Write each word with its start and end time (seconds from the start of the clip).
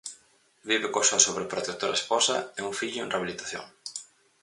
Vive 0.69 0.87
coa 0.91 1.07
súa 1.09 1.23
sobreprotectora 1.27 1.97
esposa 1.99 2.35
e 2.59 2.61
un 2.67 2.73
fillo 2.79 3.01
en 3.03 3.11
rehabilitación. 3.13 3.65